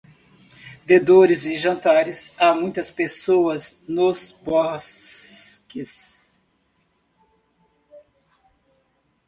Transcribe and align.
De 0.83 0.99
dores 0.99 1.45
e 1.45 1.55
jantares, 1.55 2.33
há 2.39 2.55
muitas 2.55 2.89
pessoas 2.89 3.79
nos 3.87 4.31
boxes. 4.31 6.43